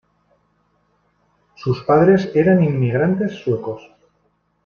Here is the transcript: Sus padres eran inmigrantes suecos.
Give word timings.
Sus 1.53 1.83
padres 1.83 2.31
eran 2.33 2.63
inmigrantes 2.63 3.33
suecos. 3.43 3.87